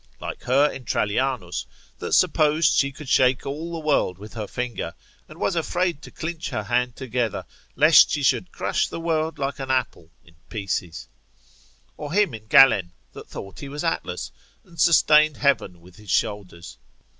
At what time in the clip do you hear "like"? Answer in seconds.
0.19-0.41, 9.37-9.59